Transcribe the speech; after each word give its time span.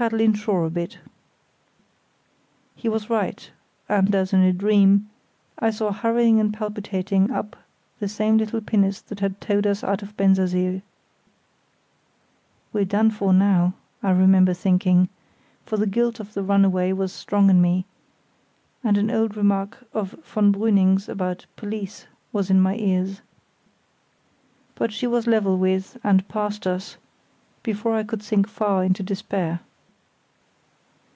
Paddle 0.00 0.22
inshore 0.22 0.64
a 0.64 0.70
bit." 0.70 0.98
He 2.74 2.88
was 2.88 3.10
right, 3.10 3.50
and, 3.86 4.14
as 4.14 4.32
in 4.32 4.40
a 4.40 4.50
dream, 4.50 5.10
I 5.58 5.68
saw 5.70 5.92
hurrying 5.92 6.40
and 6.40 6.54
palpitating 6.54 7.30
up 7.30 7.54
the 7.98 8.08
same 8.08 8.38
little 8.38 8.62
pinnace 8.62 9.02
that 9.02 9.20
had 9.20 9.42
towed 9.42 9.66
us 9.66 9.84
out 9.84 10.02
of 10.02 10.16
Bensersiel. 10.16 10.80
"We're 12.72 12.86
done 12.86 13.10
for 13.10 13.34
now," 13.34 13.74
I 14.02 14.12
remember 14.12 14.54
thinking, 14.54 15.10
for 15.66 15.76
the 15.76 15.86
guilt 15.86 16.18
of 16.18 16.32
the 16.32 16.42
runaway 16.42 16.92
was 16.92 17.12
strong 17.12 17.50
in 17.50 17.60
me; 17.60 17.84
and 18.82 18.96
an 18.96 19.10
old 19.10 19.36
remark 19.36 19.84
of 19.92 20.12
von 20.24 20.50
Brüning's 20.54 21.10
about 21.10 21.44
"police" 21.56 22.06
was 22.32 22.48
in 22.48 22.58
my 22.62 22.74
ears. 22.76 23.20
But 24.76 24.94
she 24.94 25.06
was 25.06 25.26
level 25.26 25.58
with 25.58 25.98
and 26.02 26.26
past 26.26 26.66
us 26.66 26.96
before 27.62 27.94
I 27.96 28.02
could 28.02 28.22
sink 28.22 28.48
far 28.48 28.82
into 28.82 29.02
despair. 29.02 29.60